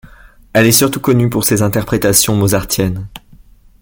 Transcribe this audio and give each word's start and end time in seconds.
Elle 0.53 0.65
est 0.65 0.71
surtout 0.71 0.99
connue 0.99 1.29
pour 1.29 1.43
ses 1.45 1.61
interprétations 1.61 2.35
mozartiennes. 2.35 3.07